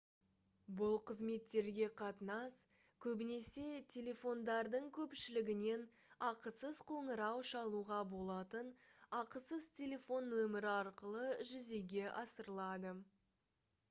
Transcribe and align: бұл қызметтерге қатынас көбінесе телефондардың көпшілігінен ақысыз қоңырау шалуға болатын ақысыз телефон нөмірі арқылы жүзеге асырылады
бұл 0.77 0.95
қызметтерге 1.09 1.89
қатынас 1.99 2.55
көбінесе 3.05 3.65
телефондардың 3.95 4.87
көпшілігінен 4.97 5.85
ақысыз 6.31 6.81
қоңырау 6.93 7.45
шалуға 7.51 8.01
болатын 8.15 8.73
ақысыз 9.21 9.69
телефон 9.83 10.33
нөмірі 10.39 10.73
арқылы 10.79 11.31
жүзеге 11.53 12.07
асырылады 12.27 12.97